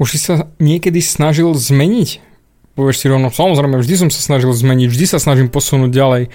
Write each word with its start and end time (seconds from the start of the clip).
Už 0.00 0.16
si 0.16 0.18
sa 0.18 0.48
niekedy 0.56 1.04
snažil 1.04 1.52
zmeniť? 1.52 2.24
Povieš 2.72 3.04
si 3.04 3.06
rovno, 3.12 3.28
samozrejme, 3.28 3.76
vždy 3.76 3.94
som 4.00 4.08
sa 4.08 4.24
snažil 4.24 4.48
zmeniť, 4.48 4.88
vždy 4.88 5.04
sa 5.04 5.20
snažím 5.20 5.52
posunúť 5.52 5.92
ďalej. 5.92 6.32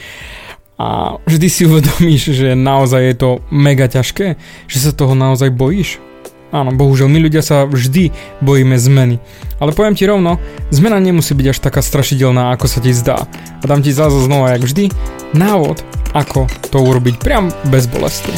A 0.77 1.17
vždy 1.25 1.47
si 1.49 1.65
uvedomíš, 1.69 2.29
že 2.29 2.53
naozaj 2.53 3.01
je 3.01 3.15
to 3.17 3.29
mega 3.49 3.89
ťažké, 3.89 4.37
že 4.69 4.77
sa 4.77 4.93
toho 4.93 5.17
naozaj 5.17 5.49
bojíš. 5.49 5.97
Áno, 6.53 6.77
bohužiaľ, 6.77 7.09
my 7.09 7.19
ľudia 7.25 7.41
sa 7.41 7.65
vždy 7.65 8.13
bojíme 8.45 8.77
zmeny. 8.77 9.17
Ale 9.57 9.73
poviem 9.73 9.97
ti 9.97 10.05
rovno, 10.05 10.37
zmena 10.69 11.01
nemusí 11.01 11.33
byť 11.33 11.47
až 11.51 11.57
taká 11.57 11.81
strašidelná, 11.81 12.53
ako 12.53 12.69
sa 12.69 12.79
ti 12.85 12.93
zdá. 12.93 13.25
A 13.59 13.63
dám 13.65 13.81
ti 13.81 13.89
zase 13.89 14.21
znova, 14.21 14.53
jak 14.53 14.61
vždy, 14.61 14.93
návod, 15.33 15.81
ako 16.13 16.45
to 16.69 16.77
urobiť 16.85 17.17
priam 17.17 17.49
bezbolestne. 17.73 18.37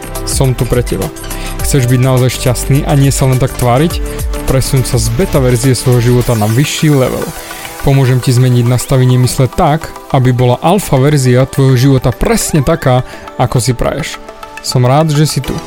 som 0.29 0.53
tu 0.53 0.67
pre 0.67 0.81
teba. 0.85 1.07
Chceš 1.61 1.87
byť 1.87 2.01
naozaj 2.01 2.29
šťastný 2.35 2.83
a 2.83 2.97
nie 2.97 3.13
sa 3.13 3.29
len 3.29 3.39
tak 3.39 3.53
tváriť? 3.55 4.01
Presun 4.49 4.83
sa 4.83 4.99
z 4.99 5.07
beta 5.15 5.39
verzie 5.39 5.77
svojho 5.77 6.01
života 6.13 6.35
na 6.35 6.49
vyšší 6.49 6.89
level. 6.91 7.23
Pomôžem 7.81 8.21
ti 8.21 8.29
zmeniť 8.29 8.69
nastavenie 8.69 9.17
mysle 9.25 9.49
tak, 9.49 9.89
aby 10.13 10.29
bola 10.29 10.61
alfa 10.61 11.01
verzia 11.01 11.49
tvojho 11.49 11.77
života 11.77 12.13
presne 12.13 12.61
taká, 12.61 13.01
ako 13.41 13.57
si 13.57 13.73
praješ. 13.73 14.21
Som 14.61 14.85
rád, 14.85 15.09
že 15.09 15.25
si 15.25 15.41
tu. 15.41 15.57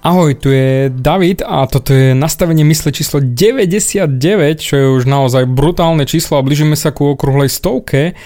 Ahoj, 0.00 0.32
tu 0.32 0.48
je 0.48 0.88
David 0.88 1.44
a 1.44 1.68
toto 1.68 1.92
je 1.92 2.16
nastavenie 2.16 2.64
mysle 2.64 2.88
číslo 2.88 3.20
99, 3.20 4.08
čo 4.56 4.74
je 4.80 4.86
už 4.96 5.04
naozaj 5.04 5.44
brutálne 5.44 6.08
číslo 6.08 6.40
a 6.40 6.46
blížime 6.46 6.72
sa 6.72 6.88
ku 6.88 7.12
okrúhlej 7.12 7.52
stovke 7.52 8.16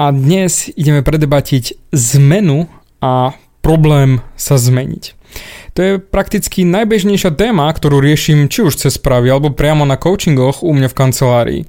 a 0.00 0.04
dnes 0.16 0.72
ideme 0.72 1.04
predebatiť 1.04 1.92
zmenu 1.92 2.72
a 3.04 3.36
problém 3.60 4.24
sa 4.34 4.60
zmeniť. 4.60 5.16
To 5.78 5.80
je 5.80 5.92
prakticky 6.02 6.66
najbežnejšia 6.66 7.30
téma, 7.38 7.70
ktorú 7.70 8.02
riešim 8.02 8.50
či 8.50 8.66
už 8.66 8.74
cez 8.74 8.98
správy 8.98 9.30
alebo 9.30 9.54
priamo 9.54 9.86
na 9.86 9.94
coachingoch 9.94 10.66
u 10.66 10.74
mňa 10.74 10.88
v 10.90 10.98
kancelárii. 10.98 11.62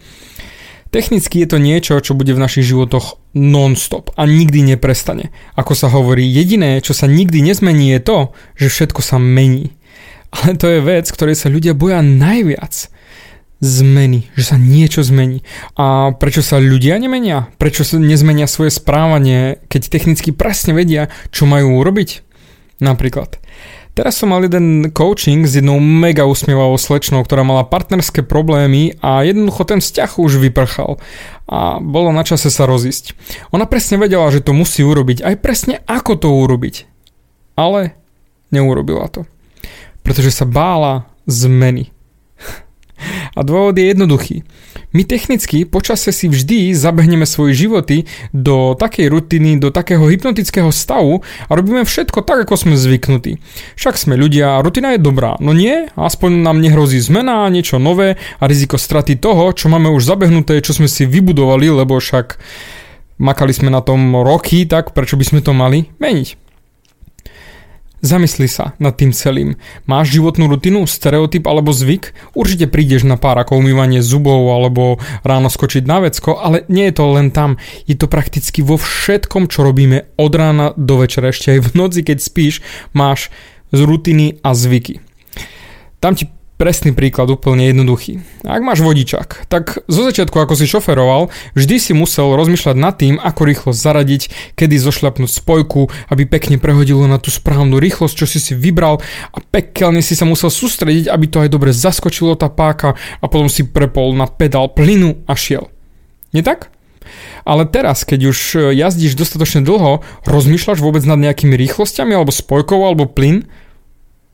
Technicky 0.91 1.45
je 1.45 1.47
to 1.47 1.57
niečo, 1.61 2.03
čo 2.03 2.17
bude 2.17 2.35
v 2.35 2.43
našich 2.43 2.67
životoch 2.67 3.15
non-stop 3.31 4.11
a 4.19 4.27
nikdy 4.27 4.75
neprestane. 4.75 5.31
Ako 5.55 5.71
sa 5.71 5.87
hovorí, 5.87 6.27
jediné, 6.27 6.83
čo 6.83 6.91
sa 6.91 7.07
nikdy 7.07 7.39
nezmení 7.39 7.95
je 7.95 7.99
to, 8.03 8.17
že 8.59 8.67
všetko 8.67 8.99
sa 8.99 9.15
mení. 9.15 9.71
Ale 10.35 10.59
to 10.59 10.67
je 10.67 10.83
vec, 10.83 11.07
ktorej 11.07 11.39
sa 11.39 11.47
ľudia 11.47 11.71
boja 11.71 12.03
najviac 12.03 12.91
zmeny, 13.61 14.27
že 14.33 14.51
sa 14.51 14.57
niečo 14.57 15.05
zmení. 15.05 15.45
A 15.77 16.11
prečo 16.17 16.41
sa 16.41 16.57
ľudia 16.57 16.97
nemenia? 16.97 17.47
Prečo 17.61 17.85
sa 17.85 18.01
nezmenia 18.01 18.49
svoje 18.49 18.73
správanie, 18.73 19.61
keď 19.69 19.81
technicky 19.87 20.33
presne 20.33 20.73
vedia, 20.73 21.13
čo 21.29 21.45
majú 21.45 21.79
urobiť? 21.79 22.25
Napríklad. 22.81 23.37
Teraz 23.91 24.17
som 24.17 24.31
mal 24.31 24.41
jeden 24.41 24.89
coaching 24.95 25.43
s 25.43 25.59
jednou 25.59 25.77
mega 25.83 26.23
usmievavou 26.23 26.79
slečnou, 26.79 27.27
ktorá 27.27 27.43
mala 27.43 27.67
partnerské 27.67 28.23
problémy 28.23 28.95
a 29.03 29.21
jednoducho 29.27 29.67
ten 29.67 29.79
vzťah 29.83 30.11
už 30.15 30.39
vyprchal 30.39 30.95
a 31.51 31.83
bolo 31.83 32.15
na 32.15 32.23
čase 32.23 32.47
sa 32.47 32.63
rozísť. 32.63 33.11
Ona 33.51 33.67
presne 33.67 33.99
vedela, 33.99 34.31
že 34.31 34.39
to 34.39 34.55
musí 34.55 34.87
urobiť, 34.87 35.27
aj 35.27 35.35
presne 35.43 35.83
ako 35.83 36.15
to 36.15 36.29
urobiť. 36.31 36.87
Ale 37.59 37.99
neurobila 38.47 39.11
to. 39.11 39.27
Pretože 40.07 40.31
sa 40.31 40.47
bála 40.47 41.11
zmeny. 41.27 41.91
A 43.35 43.39
dôvod 43.45 43.77
je 43.77 43.91
jednoduchý. 43.91 44.43
My 44.91 45.07
technicky 45.07 45.63
počase 45.63 46.11
si 46.11 46.27
vždy 46.27 46.75
zabehneme 46.75 47.23
svoje 47.23 47.55
životy 47.55 48.03
do 48.35 48.75
takej 48.75 49.07
rutiny, 49.07 49.55
do 49.55 49.71
takého 49.71 50.03
hypnotického 50.03 50.67
stavu 50.75 51.23
a 51.47 51.51
robíme 51.55 51.87
všetko 51.87 52.27
tak, 52.27 52.43
ako 52.43 52.59
sme 52.59 52.75
zvyknutí. 52.75 53.39
Však 53.79 53.95
sme 53.95 54.19
ľudia 54.19 54.59
rutina 54.59 54.91
je 54.95 54.99
dobrá, 54.99 55.39
no 55.39 55.55
nie, 55.55 55.87
aspoň 55.95 56.43
nám 56.43 56.59
nehrozí 56.59 56.99
zmena, 56.99 57.47
niečo 57.47 57.79
nové 57.79 58.19
a 58.41 58.43
riziko 58.51 58.75
straty 58.75 59.15
toho, 59.15 59.55
čo 59.55 59.71
máme 59.71 59.87
už 59.95 60.03
zabehnuté, 60.03 60.59
čo 60.59 60.75
sme 60.75 60.91
si 60.91 61.07
vybudovali, 61.07 61.71
lebo 61.71 61.95
však 61.95 62.35
makali 63.21 63.53
sme 63.55 63.69
na 63.71 63.79
tom 63.79 64.17
roky, 64.19 64.67
tak 64.67 64.91
prečo 64.91 65.15
by 65.15 65.23
sme 65.23 65.39
to 65.39 65.55
mali 65.55 65.87
meniť? 66.01 66.40
Zamysli 68.01 68.49
sa 68.49 68.73
nad 68.81 68.97
tým 68.97 69.13
celým. 69.13 69.61
Máš 69.85 70.17
životnú 70.17 70.49
rutinu, 70.49 70.89
stereotyp 70.89 71.45
alebo 71.45 71.69
zvyk? 71.69 72.33
Určite 72.33 72.65
prídeš 72.65 73.05
na 73.05 73.13
pár 73.13 73.37
ako 73.37 73.61
umývanie 73.61 74.01
zubov 74.01 74.41
alebo 74.49 74.97
ráno 75.21 75.53
skočiť 75.53 75.85
na 75.85 76.01
vecko, 76.01 76.41
ale 76.41 76.65
nie 76.65 76.89
je 76.89 76.97
to 76.97 77.05
len 77.13 77.29
tam. 77.29 77.61
Je 77.85 77.93
to 77.93 78.09
prakticky 78.09 78.65
vo 78.65 78.81
všetkom, 78.81 79.45
čo 79.45 79.61
robíme 79.61 80.09
od 80.17 80.33
rána 80.33 80.73
do 80.73 80.97
večera. 80.97 81.29
Ešte 81.29 81.53
aj 81.53 81.59
v 81.61 81.69
noci, 81.77 82.01
keď 82.01 82.17
spíš, 82.25 82.65
máš 82.97 83.29
z 83.69 83.79
rutiny 83.85 84.41
a 84.41 84.57
zvyky. 84.57 84.97
Tam 86.01 86.17
ti 86.17 86.25
Presný 86.61 86.93
príklad, 86.93 87.25
úplne 87.25 87.73
jednoduchý. 87.73 88.21
Ak 88.45 88.61
máš 88.61 88.85
vodičák, 88.85 89.49
tak 89.49 89.81
zo 89.89 90.05
začiatku, 90.05 90.37
ako 90.37 90.53
si 90.53 90.69
šoferoval, 90.69 91.33
vždy 91.57 91.75
si 91.81 91.91
musel 91.97 92.37
rozmýšľať 92.37 92.77
nad 92.77 92.93
tým, 92.93 93.17
ako 93.17 93.41
rýchlo 93.49 93.71
zaradiť, 93.73 94.53
kedy 94.53 94.77
zošľapnúť 94.77 95.41
spojku, 95.41 95.89
aby 96.13 96.29
pekne 96.29 96.61
prehodilo 96.61 97.09
na 97.09 97.17
tú 97.17 97.33
správnu 97.33 97.81
rýchlosť, 97.81 98.13
čo 98.13 98.29
si 98.29 98.37
si 98.37 98.53
vybral 98.53 99.01
a 99.33 99.41
pekelne 99.41 100.05
si 100.05 100.13
sa 100.13 100.29
musel 100.29 100.53
sústrediť, 100.53 101.09
aby 101.09 101.25
to 101.25 101.41
aj 101.41 101.49
dobre 101.49 101.73
zaskočilo 101.73 102.37
tá 102.37 102.45
páka 102.45 102.93
a 102.93 103.25
potom 103.25 103.49
si 103.49 103.65
prepol 103.65 104.13
na 104.13 104.29
pedál 104.29 104.69
plynu 104.69 105.17
a 105.25 105.33
šiel. 105.33 105.65
Nie 106.29 106.45
tak? 106.45 106.69
Ale 107.41 107.65
teraz, 107.65 108.05
keď 108.05 108.29
už 108.29 108.69
jazdíš 108.77 109.17
dostatočne 109.17 109.65
dlho, 109.65 110.05
rozmýšľaš 110.29 110.77
vôbec 110.77 111.01
nad 111.09 111.17
nejakými 111.17 111.57
rýchlosťami 111.57 112.13
alebo 112.13 112.29
spojkou 112.29 112.85
alebo 112.85 113.09
plyn? 113.09 113.49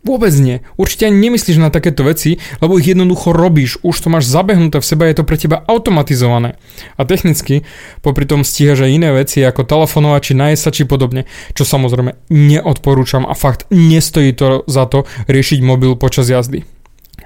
Vôbec 0.07 0.31
nie. 0.39 0.63
Určite 0.79 1.11
ani 1.11 1.19
nemyslíš 1.27 1.59
na 1.59 1.67
takéto 1.67 2.07
veci, 2.07 2.39
lebo 2.63 2.79
ich 2.79 2.87
jednoducho 2.87 3.35
robíš. 3.35 3.83
Už 3.83 3.99
to 3.99 4.07
máš 4.07 4.31
zabehnuté 4.31 4.79
v 4.79 4.87
sebe, 4.87 5.03
je 5.11 5.19
to 5.19 5.27
pre 5.27 5.35
teba 5.35 5.67
automatizované. 5.67 6.55
A 6.95 7.03
technicky, 7.03 7.67
popri 7.99 8.23
tom 8.23 8.47
stíhaš 8.47 8.87
aj 8.87 8.95
iné 8.95 9.11
veci 9.11 9.43
ako 9.43 9.67
telefonovať 9.67 10.21
či 10.23 10.33
najesť 10.39 10.63
sa 10.63 10.71
či 10.71 10.87
podobne, 10.87 11.27
čo 11.51 11.67
samozrejme 11.67 12.15
neodporúčam 12.31 13.27
a 13.27 13.35
fakt 13.35 13.67
nestojí 13.67 14.31
to 14.31 14.63
za 14.63 14.87
to 14.87 15.03
riešiť 15.27 15.59
mobil 15.59 15.99
počas 15.99 16.31
jazdy. 16.31 16.63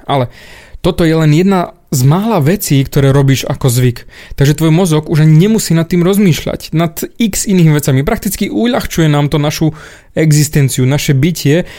Ale 0.10 0.34
toto 0.82 1.06
je 1.06 1.14
len 1.14 1.30
jedna 1.30 1.78
z 1.94 2.02
mála 2.08 2.42
vecí, 2.42 2.82
ktoré 2.82 3.14
robíš 3.14 3.46
ako 3.46 3.70
zvyk. 3.70 4.10
Takže 4.40 4.58
tvoj 4.58 4.74
mozog 4.74 5.12
už 5.12 5.28
ani 5.28 5.46
nemusí 5.46 5.78
nad 5.78 5.86
tým 5.86 6.02
rozmýšľať. 6.02 6.74
Nad 6.74 7.06
x 7.20 7.46
iných 7.46 7.78
vecami. 7.78 8.02
Prakticky 8.02 8.50
uľahčuje 8.50 9.06
nám 9.12 9.30
to 9.30 9.38
našu 9.38 9.78
existenciu, 10.18 10.88
naše 10.88 11.14
bytie 11.14 11.70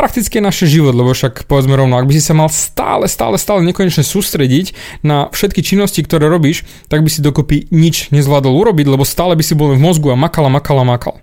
prakticky 0.00 0.40
naše 0.40 0.64
život, 0.64 0.96
lebo 0.96 1.12
však 1.12 1.44
povedzme 1.44 1.76
rovno, 1.76 2.00
ak 2.00 2.08
by 2.08 2.16
si 2.16 2.24
sa 2.24 2.32
mal 2.32 2.48
stále, 2.48 3.04
stále, 3.04 3.36
stále 3.36 3.60
nekonečne 3.68 4.00
sústrediť 4.00 4.72
na 5.04 5.28
všetky 5.28 5.60
činnosti, 5.60 6.00
ktoré 6.00 6.24
robíš, 6.32 6.64
tak 6.88 7.04
by 7.04 7.12
si 7.12 7.20
dokopy 7.20 7.68
nič 7.68 8.08
nezvládol 8.08 8.56
urobiť, 8.64 8.88
lebo 8.88 9.04
stále 9.04 9.36
by 9.36 9.44
si 9.44 9.52
bol 9.52 9.76
v 9.76 9.84
mozgu 9.84 10.08
a 10.08 10.16
makal 10.16 10.48
a 10.48 10.56
makal 10.56 10.80
makal. 10.88 11.20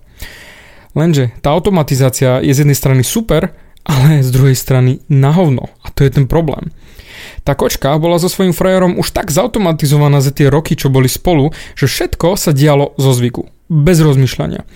Lenže 0.94 1.34
tá 1.42 1.58
automatizácia 1.58 2.38
je 2.38 2.54
z 2.54 2.62
jednej 2.62 2.78
strany 2.78 3.02
super, 3.02 3.50
ale 3.82 4.22
z 4.22 4.30
druhej 4.30 4.54
strany 4.54 5.02
na 5.10 5.34
hovno. 5.34 5.74
A 5.82 5.90
to 5.90 6.06
je 6.06 6.14
ten 6.14 6.30
problém. 6.30 6.70
Tá 7.42 7.58
kočka 7.58 7.98
bola 7.98 8.22
so 8.22 8.30
svojím 8.30 8.54
frajerom 8.54 9.02
už 9.02 9.10
tak 9.10 9.34
zautomatizovaná 9.34 10.22
za 10.22 10.30
tie 10.30 10.54
roky, 10.54 10.78
čo 10.78 10.94
boli 10.94 11.10
spolu, 11.10 11.50
že 11.74 11.90
všetko 11.90 12.38
sa 12.38 12.54
dialo 12.54 12.94
zo 13.00 13.10
zvyku. 13.10 13.50
Bez 13.74 14.04
rozmýšľania. 14.06 14.68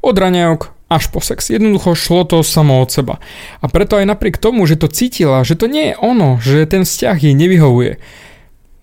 Od 0.00 0.16
raňajok 0.16 0.79
až 0.90 1.06
po 1.14 1.22
sex. 1.22 1.54
Jednoducho 1.54 1.94
šlo 1.94 2.26
to 2.26 2.42
samo 2.42 2.82
od 2.82 2.90
seba. 2.90 3.22
A 3.62 3.70
preto 3.70 3.94
aj 3.94 4.10
napriek 4.10 4.42
tomu, 4.42 4.66
že 4.66 4.74
to 4.74 4.90
cítila, 4.90 5.46
že 5.46 5.54
to 5.54 5.70
nie 5.70 5.94
je 5.94 5.98
ono, 6.02 6.42
že 6.42 6.66
ten 6.66 6.82
vzťah 6.82 7.16
jej 7.16 7.34
nevyhovuje. 7.38 8.02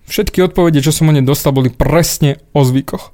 Všetky 0.08 0.40
odpovede, 0.40 0.80
čo 0.80 0.88
som 0.88 1.12
o 1.12 1.14
nej 1.14 1.20
dostal, 1.20 1.52
boli 1.52 1.68
presne 1.68 2.40
o 2.56 2.64
zvykoch. 2.64 3.12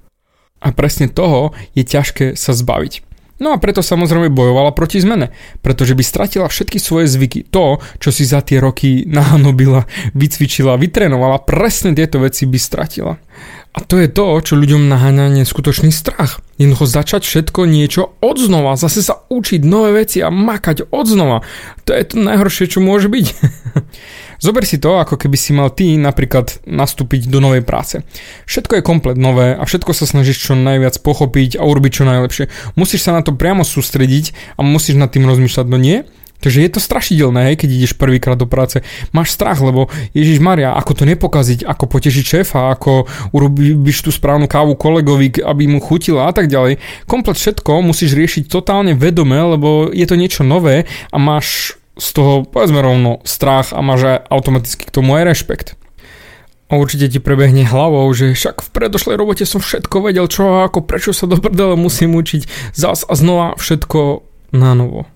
A 0.62 0.70
presne 0.70 1.10
toho 1.10 1.50
je 1.74 1.82
ťažké 1.82 2.38
sa 2.38 2.54
zbaviť. 2.54 3.02
No 3.42 3.50
a 3.50 3.58
preto 3.58 3.82
samozrejme 3.82 4.30
bojovala 4.30 4.70
proti 4.70 5.02
zmene, 5.02 5.34
pretože 5.58 5.98
by 5.98 6.06
stratila 6.06 6.46
všetky 6.46 6.78
svoje 6.78 7.10
zvyky. 7.10 7.50
To, 7.50 7.82
čo 7.98 8.14
si 8.14 8.22
za 8.22 8.46
tie 8.46 8.62
roky 8.62 9.02
nahanobila, 9.10 9.90
vycvičila, 10.14 10.78
vytrénovala, 10.78 11.42
presne 11.42 11.98
tieto 11.98 12.22
veci 12.22 12.46
by 12.46 12.58
stratila. 12.62 13.18
A 13.74 13.82
to 13.82 13.98
je 13.98 14.06
to, 14.06 14.38
čo 14.38 14.54
ľuďom 14.54 14.86
naháňa 14.86 15.34
neskutočný 15.34 15.90
strach. 15.90 16.38
Jednoducho 16.62 16.86
začať 16.86 17.26
všetko 17.26 17.66
niečo 17.66 18.14
odznova, 18.22 18.78
zase 18.78 19.02
sa 19.02 19.26
učiť 19.26 19.66
nové 19.66 20.06
veci 20.06 20.22
a 20.22 20.30
makať 20.30 20.94
odznova. 20.94 21.42
To 21.82 21.90
je 21.90 22.06
to 22.06 22.22
najhoršie, 22.22 22.70
čo 22.70 22.78
môže 22.78 23.10
byť. 23.10 23.26
Zober 24.46 24.62
si 24.62 24.78
to, 24.78 25.02
ako 25.02 25.18
keby 25.18 25.34
si 25.34 25.50
mal 25.50 25.74
ty 25.74 25.98
napríklad 25.98 26.62
nastúpiť 26.70 27.26
do 27.26 27.42
novej 27.42 27.66
práce. 27.66 28.06
Všetko 28.46 28.78
je 28.78 28.86
komplet 28.86 29.18
nové 29.18 29.58
a 29.58 29.62
všetko 29.66 29.90
sa 29.90 30.06
snažíš 30.06 30.38
čo 30.46 30.54
najviac 30.54 30.94
pochopiť 31.02 31.58
a 31.58 31.66
urobiť 31.66 31.92
čo 31.98 32.04
najlepšie. 32.06 32.78
Musíš 32.78 33.10
sa 33.10 33.18
na 33.18 33.26
to 33.26 33.34
priamo 33.34 33.66
sústrediť 33.66 34.54
a 34.54 34.62
musíš 34.62 35.02
nad 35.02 35.10
tým 35.10 35.26
rozmýšľať, 35.26 35.66
no 35.66 35.82
nie? 35.82 36.06
Takže 36.44 36.60
je 36.60 36.70
to 36.76 36.80
strašidelné, 36.84 37.40
hej, 37.48 37.64
keď 37.64 37.68
ideš 37.72 37.96
prvýkrát 37.96 38.36
do 38.36 38.44
práce. 38.44 38.84
Máš 39.16 39.32
strach, 39.32 39.64
lebo 39.64 39.88
Ježiš 40.12 40.44
Maria, 40.44 40.76
ako 40.76 40.92
to 40.92 41.04
nepokaziť, 41.08 41.64
ako 41.64 41.88
potešiť 41.88 42.24
šéfa, 42.24 42.68
ako 42.76 43.08
urobíš 43.32 44.04
tú 44.04 44.12
správnu 44.12 44.44
kávu 44.44 44.76
kolegovi, 44.76 45.40
aby 45.40 45.64
mu 45.64 45.80
chutila 45.80 46.28
a 46.28 46.36
tak 46.36 46.52
ďalej. 46.52 46.76
Komplet 47.08 47.40
všetko 47.40 47.80
musíš 47.80 48.12
riešiť 48.12 48.52
totálne 48.52 48.92
vedome, 48.92 49.40
lebo 49.40 49.88
je 49.88 50.04
to 50.04 50.20
niečo 50.20 50.44
nové 50.44 50.84
a 51.08 51.16
máš 51.16 51.80
z 51.96 52.08
toho, 52.12 52.44
povedzme 52.44 52.84
rovno, 52.84 53.24
strach 53.24 53.72
a 53.72 53.80
máš 53.80 54.04
aj 54.04 54.18
automaticky 54.28 54.84
k 54.84 54.92
tomu 54.92 55.16
aj 55.16 55.24
rešpekt. 55.24 55.68
A 56.68 56.76
určite 56.76 57.08
ti 57.08 57.24
prebehne 57.24 57.64
hlavou, 57.64 58.04
že 58.12 58.36
však 58.36 58.60
v 58.60 58.68
predošlej 58.68 59.16
robote 59.16 59.48
som 59.48 59.64
všetko 59.64 60.12
vedel, 60.12 60.28
čo 60.28 60.60
ako, 60.68 60.84
prečo 60.84 61.16
sa 61.16 61.24
do 61.24 61.40
prdele 61.40 61.72
musím 61.72 62.12
učiť 62.20 62.76
zas 62.76 63.08
a 63.08 63.16
znova 63.16 63.56
všetko 63.56 64.28
na 64.52 64.76
novo. 64.76 65.13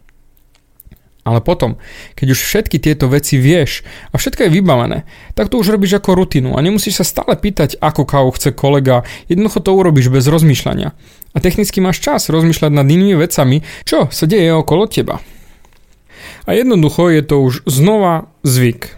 Ale 1.28 1.44
potom, 1.44 1.76
keď 2.16 2.32
už 2.32 2.40
všetky 2.40 2.80
tieto 2.80 3.04
veci 3.04 3.36
vieš 3.36 3.84
a 4.08 4.16
všetko 4.16 4.48
je 4.48 4.54
vybavené, 4.56 4.98
tak 5.36 5.52
to 5.52 5.60
už 5.60 5.76
robíš 5.76 6.00
ako 6.00 6.16
rutinu 6.16 6.56
a 6.56 6.64
nemusíš 6.64 7.04
sa 7.04 7.04
stále 7.04 7.36
pýtať, 7.36 7.76
ako 7.84 8.08
kávu 8.08 8.32
chce 8.32 8.56
kolega, 8.56 9.04
jednoducho 9.28 9.60
to 9.60 9.76
urobíš 9.76 10.08
bez 10.08 10.24
rozmýšľania. 10.24 10.96
A 11.36 11.38
technicky 11.44 11.84
máš 11.84 12.00
čas 12.00 12.32
rozmýšľať 12.32 12.72
nad 12.72 12.88
inými 12.88 13.20
vecami, 13.20 13.60
čo 13.84 14.08
sa 14.08 14.24
deje 14.24 14.56
okolo 14.56 14.88
teba. 14.88 15.20
A 16.48 16.56
jednoducho 16.56 17.12
je 17.12 17.20
to 17.20 17.44
už 17.44 17.68
znova 17.68 18.32
zvyk. 18.40 18.96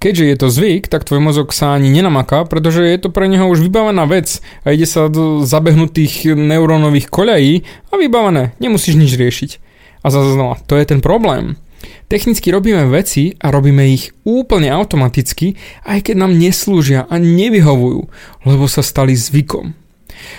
Keďže 0.00 0.24
je 0.24 0.36
to 0.40 0.48
zvyk, 0.48 0.88
tak 0.88 1.04
tvoj 1.04 1.20
mozog 1.20 1.52
sa 1.52 1.76
ani 1.76 1.92
nenamaká, 1.92 2.48
pretože 2.48 2.80
je 2.80 2.96
to 2.96 3.12
pre 3.12 3.28
neho 3.28 3.44
už 3.44 3.60
vybavená 3.60 4.08
vec 4.08 4.40
a 4.64 4.72
ide 4.72 4.88
sa 4.88 5.12
do 5.12 5.44
zabehnutých 5.44 6.32
neurónových 6.32 7.12
koľají 7.12 7.68
a 7.92 8.00
vybavené, 8.00 8.56
nemusíš 8.56 8.96
nič 8.96 9.12
riešiť. 9.12 9.65
A 10.06 10.14
zase 10.14 10.38
znova, 10.38 10.62
to 10.70 10.78
je 10.78 10.86
ten 10.86 11.02
problém. 11.02 11.58
Technicky 12.06 12.54
robíme 12.54 12.86
veci 12.86 13.34
a 13.42 13.50
robíme 13.50 13.82
ich 13.90 14.14
úplne 14.22 14.70
automaticky, 14.70 15.58
aj 15.82 16.06
keď 16.06 16.14
nám 16.22 16.38
neslúžia 16.38 17.10
a 17.10 17.18
nevyhovujú, 17.18 18.06
lebo 18.46 18.64
sa 18.70 18.86
stali 18.86 19.18
zvykom. 19.18 19.74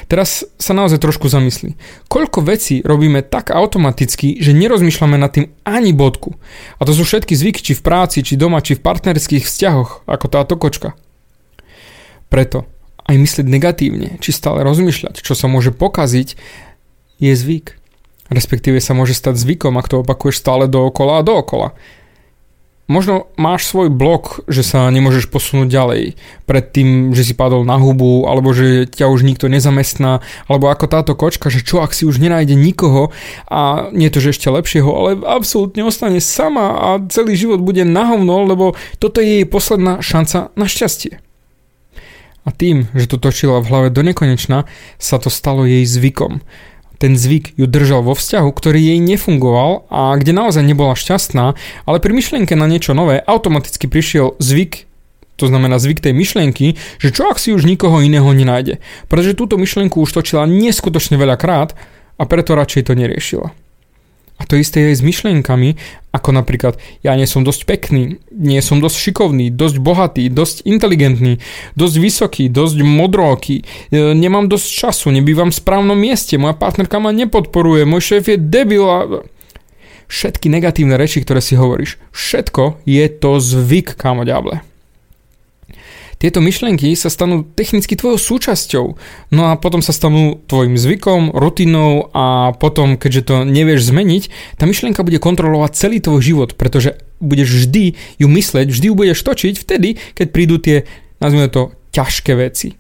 Teraz 0.08 0.48
sa 0.58 0.74
naozaj 0.74 1.04
trošku 1.04 1.30
zamyslí. 1.30 1.78
Koľko 2.10 2.42
vecí 2.42 2.82
robíme 2.82 3.22
tak 3.22 3.54
automaticky, 3.54 4.42
že 4.42 4.56
nerozmýšľame 4.56 5.20
nad 5.20 5.32
tým 5.36 5.54
ani 5.68 5.94
bodku. 5.94 6.40
A 6.80 6.88
to 6.88 6.96
sú 6.96 7.06
všetky 7.06 7.38
zvyky, 7.38 7.62
či 7.62 7.74
v 7.78 7.86
práci, 7.86 8.26
či 8.26 8.40
doma, 8.40 8.64
či 8.64 8.74
v 8.74 8.84
partnerských 8.84 9.46
vzťahoch, 9.46 10.08
ako 10.10 10.26
táto 10.32 10.58
kočka. 10.58 10.98
Preto 12.28 12.66
aj 13.08 13.16
myslieť 13.16 13.46
negatívne, 13.48 14.20
či 14.20 14.36
stále 14.36 14.66
rozmýšľať, 14.66 15.24
čo 15.24 15.38
sa 15.38 15.48
môže 15.48 15.72
pokaziť, 15.72 16.36
je 17.22 17.34
zvyk. 17.34 17.77
Respektíve 18.28 18.84
sa 18.84 18.92
môže 18.92 19.16
stať 19.16 19.40
zvykom, 19.40 19.80
ak 19.80 19.88
to 19.88 20.04
opakuješ 20.04 20.44
stále 20.44 20.68
dookola 20.68 21.24
a 21.24 21.26
dookola. 21.26 21.72
Možno 22.88 23.28
máš 23.36 23.68
svoj 23.68 23.92
blok, 23.92 24.48
že 24.48 24.64
sa 24.64 24.88
nemôžeš 24.88 25.28
posunúť 25.28 25.68
ďalej 25.68 26.16
pred 26.48 26.66
tým, 26.72 27.12
že 27.12 27.28
si 27.28 27.36
padol 27.36 27.68
na 27.68 27.76
hubu, 27.76 28.24
alebo 28.24 28.56
že 28.56 28.88
ťa 28.88 29.12
už 29.12 29.28
nikto 29.28 29.52
nezamestná, 29.52 30.24
alebo 30.48 30.72
ako 30.72 30.88
táto 30.88 31.12
kočka, 31.12 31.52
že 31.52 31.68
čo 31.68 31.84
ak 31.84 31.92
si 31.92 32.08
už 32.08 32.24
nenájde 32.24 32.56
nikoho 32.56 33.12
a 33.52 33.92
nie 33.92 34.08
to, 34.08 34.24
že 34.24 34.40
ešte 34.40 34.48
lepšieho, 34.48 34.88
ale 34.88 35.20
absolútne 35.20 35.84
ostane 35.84 36.24
sama 36.24 36.80
a 36.80 36.88
celý 37.12 37.36
život 37.36 37.60
bude 37.60 37.84
na 37.84 38.08
hovno, 38.08 38.48
lebo 38.48 38.80
toto 39.04 39.20
je 39.20 39.44
jej 39.44 39.46
posledná 39.48 40.00
šanca 40.00 40.56
na 40.56 40.66
šťastie. 40.72 41.20
A 42.48 42.56
tým, 42.56 42.88
že 42.96 43.12
to 43.12 43.20
točila 43.20 43.60
v 43.60 43.68
hlave 43.68 43.88
do 43.92 44.00
nekonečna, 44.00 44.64
sa 44.96 45.20
to 45.20 45.28
stalo 45.28 45.68
jej 45.68 45.84
zvykom 45.84 46.40
ten 46.98 47.18
zvyk 47.18 47.58
ju 47.58 47.66
držal 47.70 48.02
vo 48.06 48.18
vzťahu, 48.18 48.50
ktorý 48.50 48.80
jej 48.94 49.00
nefungoval 49.02 49.86
a 49.90 50.18
kde 50.18 50.34
naozaj 50.34 50.66
nebola 50.66 50.98
šťastná, 50.98 51.54
ale 51.86 51.98
pri 52.02 52.12
myšlienke 52.14 52.54
na 52.58 52.66
niečo 52.66 52.98
nové 52.98 53.22
automaticky 53.22 53.86
prišiel 53.86 54.38
zvyk, 54.42 54.90
to 55.38 55.46
znamená 55.46 55.78
zvyk 55.78 56.02
tej 56.02 56.18
myšlienky, 56.18 56.74
že 56.98 57.14
čo 57.14 57.30
ak 57.30 57.38
si 57.38 57.54
už 57.54 57.70
nikoho 57.70 58.02
iného 58.02 58.26
nenájde. 58.34 58.82
Pretože 59.06 59.38
túto 59.38 59.62
myšlienku 59.62 60.02
už 60.02 60.10
točila 60.10 60.50
neskutočne 60.50 61.16
veľa 61.16 61.38
krát 61.38 61.78
a 62.18 62.26
preto 62.26 62.58
radšej 62.58 62.90
to 62.90 62.94
neriešila. 62.98 63.67
A 64.38 64.46
to 64.46 64.54
isté 64.54 64.86
je 64.86 64.94
aj 64.94 64.98
s 65.02 65.06
myšlienkami, 65.06 65.70
ako 66.14 66.30
napríklad 66.30 66.78
ja 67.02 67.18
nie 67.18 67.26
som 67.26 67.42
dosť 67.42 67.62
pekný, 67.66 68.22
nie 68.30 68.62
som 68.62 68.78
dosť 68.78 68.98
šikovný, 69.10 69.50
dosť 69.50 69.78
bohatý, 69.82 70.30
dosť 70.30 70.62
inteligentný, 70.70 71.42
dosť 71.74 71.96
vysoký, 71.98 72.44
dosť 72.46 72.86
modrooký, 72.86 73.66
e, 73.90 74.14
nemám 74.14 74.46
dosť 74.46 74.68
času, 74.70 75.10
nebývam 75.10 75.50
v 75.50 75.58
správnom 75.58 75.98
mieste, 75.98 76.38
moja 76.38 76.54
partnerka 76.54 77.02
ma 77.02 77.10
nepodporuje, 77.10 77.90
môj 77.90 78.14
šéf 78.14 78.30
je 78.30 78.38
debil 78.38 78.86
a... 78.86 79.00
Všetky 80.08 80.48
negatívne 80.48 80.96
reči, 80.96 81.20
ktoré 81.20 81.44
si 81.44 81.60
hovoríš, 81.60 82.00
všetko 82.16 82.80
je 82.88 83.06
to 83.12 83.44
zvyk, 83.44 84.00
kámo 84.00 84.24
ďable. 84.24 84.64
Tieto 86.18 86.42
myšlienky 86.42 86.98
sa 86.98 87.14
stanú 87.14 87.46
technicky 87.46 87.94
tvojou 87.94 88.18
súčasťou, 88.18 88.86
no 89.30 89.42
a 89.50 89.54
potom 89.54 89.86
sa 89.86 89.94
stanú 89.94 90.42
tvojim 90.50 90.74
zvykom, 90.74 91.30
rutinou 91.30 92.10
a 92.10 92.58
potom, 92.58 92.98
keďže 92.98 93.22
to 93.22 93.36
nevieš 93.46 93.94
zmeniť, 93.94 94.58
tá 94.58 94.66
myšlienka 94.66 95.06
bude 95.06 95.22
kontrolovať 95.22 95.78
celý 95.78 96.02
tvoj 96.02 96.22
život, 96.26 96.50
pretože 96.58 96.98
budeš 97.22 97.66
vždy 97.66 97.94
ju 98.18 98.28
mysleť, 98.34 98.68
vždy 98.74 98.86
ju 98.90 98.96
budeš 98.98 99.22
točiť 99.22 99.62
vtedy, 99.62 100.02
keď 100.18 100.28
prídu 100.34 100.58
tie, 100.58 100.90
nazvime 101.22 101.54
to, 101.54 101.78
ťažké 101.94 102.34
veci. 102.34 102.74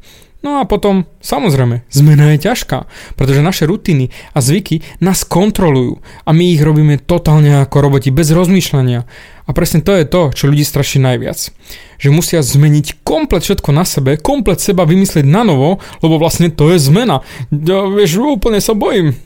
No 0.48 0.64
a 0.64 0.64
potom, 0.64 1.04
samozrejme, 1.20 1.84
zmena 1.92 2.32
je 2.32 2.48
ťažká, 2.48 2.88
pretože 3.20 3.44
naše 3.44 3.68
rutiny 3.68 4.16
a 4.32 4.40
zvyky 4.40 4.80
nás 5.04 5.28
kontrolujú 5.28 6.00
a 6.24 6.32
my 6.32 6.56
ich 6.56 6.64
robíme 6.64 7.04
totálne 7.04 7.68
ako 7.68 7.84
roboti, 7.84 8.16
bez 8.16 8.32
rozmýšľania. 8.32 9.04
A 9.44 9.50
presne 9.52 9.84
to 9.84 9.92
je 9.92 10.08
to, 10.08 10.32
čo 10.32 10.48
ľudí 10.48 10.64
straší 10.64 11.04
najviac. 11.04 11.52
Že 12.00 12.16
musia 12.16 12.40
zmeniť 12.40 13.04
komplet 13.04 13.44
všetko 13.44 13.76
na 13.76 13.84
sebe, 13.84 14.16
komplet 14.16 14.64
seba 14.64 14.88
vymyslieť 14.88 15.28
na 15.28 15.44
novo, 15.44 15.84
lebo 16.00 16.16
vlastne 16.16 16.48
to 16.48 16.72
je 16.72 16.80
zmena. 16.80 17.28
Ja, 17.52 17.84
vieš, 17.84 18.24
úplne 18.24 18.64
sa 18.64 18.72
bojím. 18.72 19.20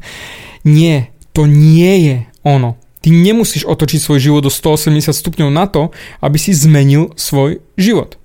nie, 0.64 1.12
to 1.36 1.44
nie 1.44 1.94
je 2.00 2.16
ono. 2.48 2.80
Ty 3.04 3.12
nemusíš 3.12 3.68
otočiť 3.68 4.00
svoj 4.00 4.24
život 4.24 4.40
do 4.40 4.48
180 4.48 5.12
stupňov 5.12 5.52
na 5.52 5.68
to, 5.68 5.92
aby 6.24 6.40
si 6.40 6.56
zmenil 6.56 7.12
svoj 7.12 7.60
život. 7.76 8.16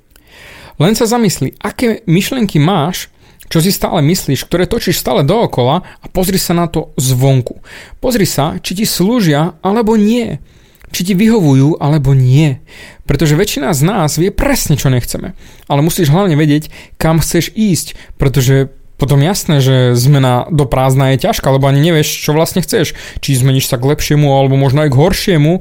Len 0.81 0.97
sa 0.97 1.05
zamysli, 1.05 1.53
aké 1.61 2.01
myšlienky 2.09 2.57
máš, 2.57 3.13
čo 3.51 3.61
si 3.61 3.69
stále 3.69 4.01
myslíš, 4.01 4.49
ktoré 4.49 4.65
točíš 4.65 4.97
stále 4.97 5.21
dookola 5.21 5.85
a 5.85 6.05
pozri 6.09 6.41
sa 6.41 6.57
na 6.57 6.65
to 6.65 6.89
zvonku. 6.97 7.61
Pozri 8.01 8.25
sa, 8.25 8.57
či 8.63 8.81
ti 8.81 8.85
slúžia 8.89 9.61
alebo 9.61 9.93
nie. 9.93 10.41
Či 10.89 11.11
ti 11.11 11.13
vyhovujú 11.13 11.77
alebo 11.77 12.17
nie. 12.17 12.63
Pretože 13.05 13.37
väčšina 13.37 13.75
z 13.75 13.81
nás 13.85 14.15
vie 14.17 14.31
presne, 14.31 14.79
čo 14.79 14.87
nechceme. 14.87 15.37
Ale 15.67 15.85
musíš 15.85 16.09
hlavne 16.09 16.33
vedieť, 16.33 16.71
kam 16.95 17.21
chceš 17.21 17.51
ísť, 17.53 18.17
pretože 18.17 18.71
potom 18.95 19.19
jasné, 19.19 19.59
že 19.59 19.97
zmena 19.99 20.47
do 20.47 20.63
prázdna 20.63 21.11
je 21.13 21.25
ťažká, 21.27 21.51
lebo 21.51 21.67
ani 21.67 21.83
nevieš, 21.83 22.23
čo 22.23 22.31
vlastne 22.37 22.63
chceš. 22.63 22.95
Či 23.19 23.41
zmeníš 23.41 23.67
sa 23.67 23.81
k 23.81 23.87
lepšiemu, 23.89 24.31
alebo 24.31 24.55
možno 24.55 24.85
aj 24.85 24.93
k 24.93 24.99
horšiemu. 25.01 25.53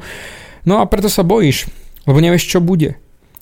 No 0.62 0.78
a 0.78 0.86
preto 0.86 1.10
sa 1.10 1.26
bojíš, 1.26 1.66
lebo 2.04 2.20
nevieš, 2.20 2.52
čo 2.52 2.62
bude. 2.62 2.99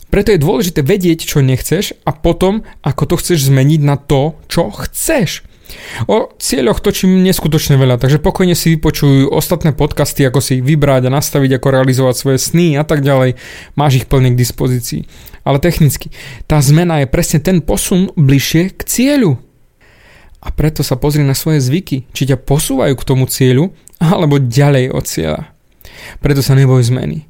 Preto 0.09 0.33
je 0.33 0.41
dôležité 0.41 0.81
vedieť, 0.81 1.29
čo 1.29 1.45
nechceš 1.45 1.93
a 2.09 2.17
potom, 2.17 2.65
ako 2.81 3.03
to 3.05 3.15
chceš 3.21 3.53
zmeniť 3.53 3.81
na 3.85 4.00
to, 4.00 4.41
čo 4.49 4.73
chceš. 4.73 5.45
O 6.09 6.33
cieľoch 6.41 6.81
točím 6.81 7.21
neskutočne 7.21 7.77
veľa, 7.77 8.00
takže 8.00 8.25
pokojne 8.25 8.57
si 8.57 8.73
vypočujú 8.73 9.29
ostatné 9.29 9.77
podcasty, 9.77 10.25
ako 10.25 10.41
si 10.41 10.65
vybrať 10.65 11.12
a 11.12 11.15
nastaviť, 11.15 11.61
ako 11.61 11.69
realizovať 11.69 12.15
svoje 12.17 12.38
sny 12.41 12.81
a 12.81 12.85
tak 12.88 13.05
ďalej. 13.05 13.37
Máš 13.77 14.00
ich 14.00 14.09
plne 14.09 14.33
k 14.33 14.41
dispozícii. 14.41 15.05
Ale 15.45 15.61
technicky, 15.61 16.09
tá 16.49 16.61
zmena 16.65 17.05
je 17.05 17.12
presne 17.12 17.45
ten 17.45 17.61
posun 17.61 18.12
bližšie 18.17 18.73
k 18.73 18.81
cieľu. 18.88 19.37
A 20.41 20.49
preto 20.55 20.81
sa 20.81 20.97
pozri 20.97 21.21
na 21.21 21.37
svoje 21.37 21.61
zvyky, 21.61 22.09
či 22.17 22.23
ťa 22.25 22.41
posúvajú 22.41 22.97
k 22.97 23.07
tomu 23.09 23.29
cieľu, 23.29 23.77
alebo 24.00 24.41
ďalej 24.41 24.88
od 24.88 25.05
cieľa. 25.05 25.43
Preto 26.25 26.41
sa 26.41 26.57
neboj 26.57 26.81
zmeny 26.81 27.29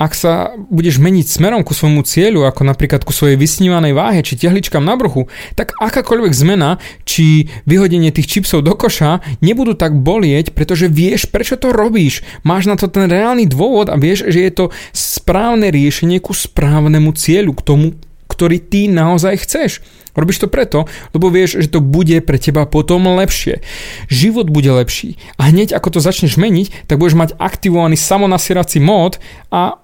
ak 0.00 0.16
sa 0.16 0.56
budeš 0.72 0.96
meniť 0.96 1.28
smerom 1.28 1.60
ku 1.60 1.76
svojmu 1.76 2.00
cieľu, 2.08 2.48
ako 2.48 2.64
napríklad 2.64 3.04
ku 3.04 3.12
svojej 3.12 3.36
vysnívanej 3.36 3.92
váhe 3.92 4.24
či 4.24 4.40
tehličkám 4.40 4.80
na 4.80 4.96
bruchu, 4.96 5.28
tak 5.52 5.76
akákoľvek 5.76 6.32
zmena 6.32 6.80
či 7.04 7.52
vyhodenie 7.68 8.08
tých 8.08 8.40
čipsov 8.40 8.64
do 8.64 8.72
koša 8.72 9.20
nebudú 9.44 9.76
tak 9.76 9.92
bolieť, 9.92 10.56
pretože 10.56 10.88
vieš, 10.88 11.28
prečo 11.28 11.60
to 11.60 11.76
robíš. 11.76 12.24
Máš 12.48 12.64
na 12.64 12.80
to 12.80 12.88
ten 12.88 13.12
reálny 13.12 13.44
dôvod 13.44 13.92
a 13.92 14.00
vieš, 14.00 14.32
že 14.32 14.40
je 14.40 14.52
to 14.56 14.64
správne 14.96 15.68
riešenie 15.68 16.16
ku 16.24 16.32
správnemu 16.32 17.12
cieľu, 17.12 17.52
k 17.52 17.66
tomu, 17.68 17.86
ktorý 18.30 18.56
ty 18.56 18.88
naozaj 18.88 19.44
chceš. 19.44 19.84
Robíš 20.14 20.42
to 20.42 20.48
preto, 20.50 20.86
lebo 21.14 21.30
vieš, 21.30 21.62
že 21.62 21.68
to 21.70 21.82
bude 21.82 22.14
pre 22.22 22.38
teba 22.38 22.66
potom 22.66 23.10
lepšie. 23.18 23.62
Život 24.10 24.50
bude 24.50 24.70
lepší. 24.70 25.18
A 25.38 25.50
hneď 25.50 25.74
ako 25.74 25.98
to 25.98 26.00
začneš 26.02 26.38
meniť, 26.38 26.86
tak 26.86 26.98
budeš 27.02 27.18
mať 27.18 27.30
aktivovaný 27.38 27.98
samonasierací 27.98 28.78
mód 28.82 29.22
a 29.50 29.79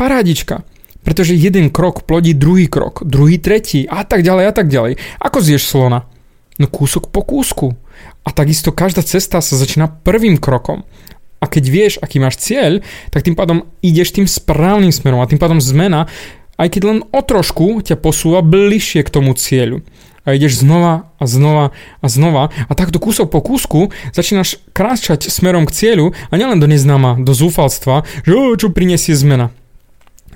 parádička. 0.00 0.64
Pretože 1.04 1.36
jeden 1.36 1.68
krok 1.68 2.08
plodí 2.08 2.32
druhý 2.32 2.64
krok, 2.64 3.04
druhý 3.04 3.36
tretí 3.36 3.84
a 3.84 4.04
tak 4.08 4.24
ďalej 4.24 4.44
a 4.48 4.52
tak 4.56 4.72
ďalej. 4.72 4.96
Ako 5.20 5.44
zješ 5.44 5.68
slona? 5.68 6.08
No 6.56 6.68
kúsok 6.68 7.12
po 7.12 7.20
kúsku. 7.20 7.76
A 8.24 8.32
takisto 8.32 8.72
každá 8.72 9.04
cesta 9.04 9.44
sa 9.44 9.54
začína 9.56 9.88
prvým 9.88 10.40
krokom. 10.40 10.84
A 11.40 11.48
keď 11.48 11.64
vieš, 11.72 11.92
aký 12.04 12.20
máš 12.20 12.36
cieľ, 12.36 12.84
tak 13.08 13.24
tým 13.24 13.32
pádom 13.32 13.64
ideš 13.80 14.12
tým 14.12 14.28
správnym 14.28 14.92
smerom 14.92 15.24
a 15.24 15.28
tým 15.28 15.40
pádom 15.40 15.56
zmena, 15.56 16.04
aj 16.60 16.68
keď 16.68 16.82
len 16.84 16.98
o 17.08 17.20
trošku, 17.24 17.80
ťa 17.80 17.96
posúva 17.96 18.44
bližšie 18.44 19.00
k 19.00 19.08
tomu 19.08 19.32
cieľu. 19.32 19.80
A 20.28 20.36
ideš 20.36 20.60
znova 20.60 21.08
a 21.16 21.24
znova 21.24 21.72
a 22.04 22.06
znova 22.12 22.52
a 22.52 22.72
takto 22.76 23.00
kúsok 23.00 23.32
po 23.32 23.40
kúsku 23.40 23.88
začínaš 24.12 24.60
kráčať 24.76 25.32
smerom 25.32 25.64
k 25.64 25.72
cieľu 25.72 26.12
a 26.28 26.36
nielen 26.36 26.60
do 26.60 26.68
neznáma, 26.68 27.16
do 27.16 27.32
zúfalstva, 27.32 28.04
že 28.28 28.36
čo 28.60 28.68
prinesie 28.68 29.16
zmena. 29.16 29.48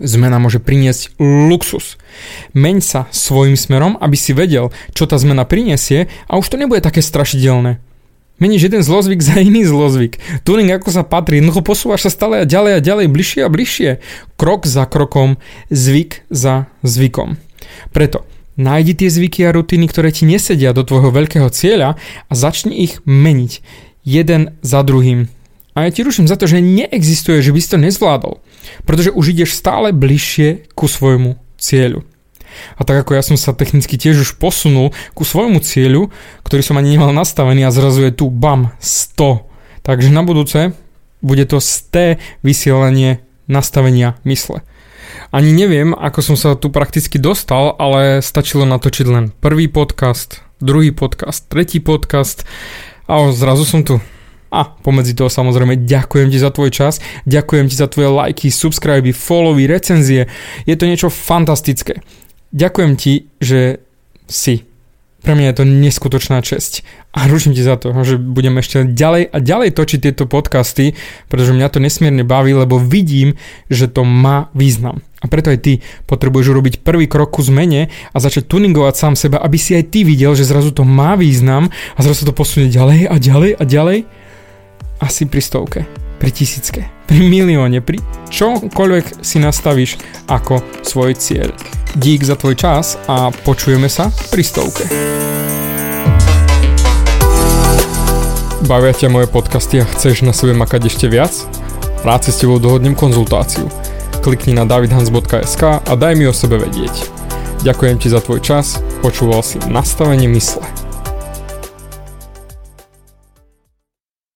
Zmena 0.03 0.43
môže 0.43 0.59
priniesť 0.59 1.15
luxus. 1.23 1.95
Meň 2.51 2.83
sa 2.83 3.01
svojim 3.15 3.55
smerom, 3.55 3.95
aby 4.03 4.19
si 4.19 4.35
vedel, 4.35 4.75
čo 4.91 5.07
tá 5.07 5.15
zmena 5.15 5.47
prinesie 5.47 6.11
a 6.27 6.35
už 6.35 6.51
to 6.51 6.59
nebude 6.59 6.83
také 6.83 6.99
strašidelné. 6.99 7.79
Meníš 8.43 8.67
jeden 8.67 8.83
zlozvyk 8.83 9.23
za 9.23 9.39
iný 9.39 9.63
zlozvyk. 9.63 10.19
Tuning 10.43 10.67
ako 10.75 10.91
sa 10.91 11.07
patrí, 11.07 11.39
jednoducho 11.39 11.63
posúvaš 11.63 12.11
sa 12.11 12.11
stále 12.11 12.43
a 12.43 12.49
ďalej 12.49 12.73
a 12.77 12.81
ďalej, 12.83 13.07
bližšie 13.15 13.41
a 13.47 13.53
bližšie. 13.53 13.91
Krok 14.35 14.67
za 14.67 14.91
krokom, 14.91 15.39
zvyk 15.71 16.27
za 16.35 16.67
zvykom. 16.83 17.39
Preto 17.95 18.27
nájdi 18.59 18.99
tie 18.99 19.09
zvyky 19.11 19.47
a 19.47 19.55
rutiny, 19.55 19.87
ktoré 19.87 20.11
ti 20.11 20.27
nesedia 20.27 20.75
do 20.75 20.83
tvojho 20.83 21.15
veľkého 21.15 21.47
cieľa 21.55 21.95
a 22.27 22.33
začni 22.35 22.83
ich 22.83 22.99
meniť. 23.07 23.63
Jeden 24.03 24.59
za 24.67 24.83
druhým. 24.83 25.31
A 25.79 25.87
ja 25.87 25.91
ti 25.95 26.03
ruším 26.03 26.27
za 26.27 26.35
to, 26.35 26.51
že 26.51 26.59
neexistuje, 26.59 27.39
že 27.39 27.55
by 27.55 27.59
si 27.63 27.71
to 27.71 27.79
nezvládol. 27.79 28.43
Pretože 28.89 29.15
už 29.15 29.37
ideš 29.37 29.57
stále 29.57 29.91
bližšie 29.95 30.71
ku 30.77 30.91
svojmu 30.91 31.37
cieľu. 31.57 32.05
A 32.79 32.87
tak 32.87 33.03
ako 33.03 33.19
ja 33.19 33.23
som 33.25 33.35
sa 33.35 33.57
technicky 33.57 33.99
tiež 33.99 34.23
už 34.23 34.31
posunul 34.39 34.95
ku 35.13 35.27
svojmu 35.27 35.59
cieľu, 35.59 36.15
ktorý 36.47 36.63
som 36.63 36.79
ani 36.79 36.95
nemal 36.95 37.11
nastavený 37.11 37.67
a 37.67 37.75
zrazu 37.75 38.07
je 38.07 38.15
tu 38.15 38.31
bam 38.31 38.71
100. 38.79 39.83
Takže 39.83 40.09
na 40.15 40.23
budúce 40.23 40.73
bude 41.25 41.45
to 41.49 41.59
sté 41.59 42.23
vysielanie 42.47 43.25
nastavenia 43.51 44.17
mysle. 44.25 44.63
Ani 45.35 45.51
neviem, 45.51 45.93
ako 45.95 46.21
som 46.23 46.37
sa 46.39 46.55
tu 46.55 46.71
prakticky 46.71 47.19
dostal, 47.19 47.75
ale 47.77 48.23
stačilo 48.23 48.67
natočiť 48.67 49.07
len 49.11 49.25
prvý 49.35 49.67
podcast, 49.67 50.43
druhý 50.63 50.95
podcast, 50.95 51.47
tretí 51.51 51.83
podcast 51.83 52.47
a 53.11 53.31
zrazu 53.35 53.67
som 53.67 53.83
tu. 53.83 53.99
A 54.55 54.71
pomedzi 54.71 55.19
toho 55.19 55.27
samozrejme 55.27 55.83
ďakujem 55.83 56.31
ti 56.31 56.39
za 56.39 56.55
tvoj 56.55 56.71
čas, 56.71 57.03
ďakujem 57.27 57.67
ti 57.67 57.75
za 57.75 57.91
tvoje 57.91 58.15
lajky, 58.15 58.55
subscriby, 58.55 59.11
followy, 59.11 59.67
recenzie. 59.67 60.31
Je 60.63 60.79
to 60.79 60.87
niečo 60.87 61.11
fantastické. 61.11 62.07
Ďakujem 62.55 62.93
ti, 62.95 63.27
že 63.43 63.83
si. 64.31 64.63
Pre 65.25 65.33
mňa 65.33 65.51
je 65.51 65.59
to 65.59 65.65
neskutočná 65.65 66.45
česť. 66.45 66.85
A 67.17 67.25
ruším 67.27 67.57
ti 67.57 67.65
za 67.65 67.81
to, 67.81 67.97
že 68.05 68.21
budem 68.21 68.61
ešte 68.61 68.85
ďalej 68.85 69.33
a 69.33 69.37
ďalej 69.41 69.73
točiť 69.73 69.99
tieto 70.05 70.29
podcasty, 70.29 70.93
pretože 71.33 71.57
mňa 71.57 71.73
to 71.73 71.81
nesmierne 71.81 72.23
baví, 72.29 72.53
lebo 72.53 72.77
vidím, 72.77 73.35
že 73.73 73.89
to 73.89 74.05
má 74.05 74.53
význam. 74.53 75.01
A 75.25 75.27
preto 75.27 75.49
aj 75.49 75.65
ty 75.65 75.73
potrebuješ 76.05 76.53
urobiť 76.53 76.75
prvý 76.85 77.09
krok 77.09 77.33
ku 77.33 77.41
zmene 77.41 77.89
a 77.89 78.17
začať 78.21 78.45
tuningovať 78.45 78.95
sám 78.95 79.15
seba, 79.17 79.41
aby 79.41 79.57
si 79.57 79.73
aj 79.73 79.89
ty 79.89 80.05
videl, 80.05 80.37
že 80.37 80.45
zrazu 80.45 80.77
to 80.77 80.85
má 80.85 81.17
význam 81.17 81.73
a 81.97 81.99
zrazu 82.05 82.29
to 82.29 82.37
posunie 82.37 82.69
ďalej 82.69 83.09
a 83.09 83.17
ďalej 83.17 83.51
a 83.57 83.65
ďalej. 83.65 83.99
Asi 85.03 85.27
pri 85.27 85.43
stovke, 85.43 85.81
pri 86.23 86.31
tisícke, 86.31 86.87
pri 87.11 87.19
milióne, 87.19 87.83
pri 87.83 87.99
čokoľvek 88.31 89.27
si 89.27 89.43
nastavíš 89.43 89.99
ako 90.31 90.63
svoj 90.87 91.19
cieľ. 91.19 91.51
Dík 91.99 92.23
za 92.23 92.39
tvoj 92.39 92.55
čas 92.55 92.95
a 93.11 93.35
počujeme 93.35 93.91
sa 93.91 94.11
pri 94.31 94.43
stovke. 94.47 94.85
Bavia 98.65 98.97
ťa 98.97 99.13
moje 99.13 99.29
podcasty 99.29 99.83
a 99.83 99.85
chceš 99.85 100.25
na 100.25 100.33
sebe 100.33 100.57
makať 100.57 100.89
ešte 100.89 101.07
viac? 101.11 101.35
Rád 102.07 102.25
si 102.25 102.31
s 102.33 102.41
tebou 102.41 102.63
dohodnem 102.63 102.97
konzultáciu. 102.97 103.69
Klikni 104.25 104.57
na 104.57 104.65
davidhans.sk 104.65 105.63
a 105.85 105.93
daj 105.93 106.15
mi 106.17 106.25
o 106.25 106.33
sebe 106.33 106.57
vedieť. 106.57 106.95
Ďakujem 107.67 107.97
ti 108.01 108.09
za 108.09 108.25
tvoj 108.25 108.41
čas, 108.41 108.81
počúval 109.05 109.45
si 109.45 109.61
nastavenie 109.69 110.29
mysle. 110.33 110.84